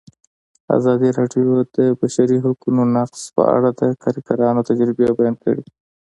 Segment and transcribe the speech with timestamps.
[0.77, 5.63] ازادي راډیو د د بشري حقونو نقض په اړه د کارګرانو تجربې بیان کړي.